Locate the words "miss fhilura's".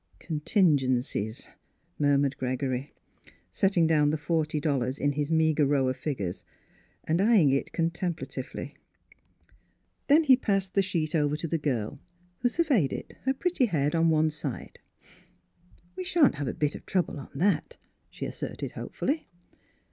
11.57-11.67